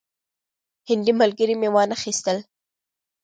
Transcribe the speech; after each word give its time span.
هندي 0.89 1.13
ملګري 1.21 1.55
مې 1.59 1.69
وانه 1.75 1.95
خیستل. 2.03 2.37